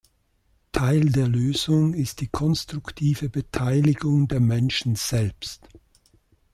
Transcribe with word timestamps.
Teil 0.71 1.11
der 1.11 1.27
Lösung 1.27 1.93
ist 1.93 2.21
die 2.21 2.27
konstruktive 2.27 3.29
Beteiligung 3.29 4.27
der 4.27 4.39
Menschen 4.39 4.95
selbst. 4.95 5.69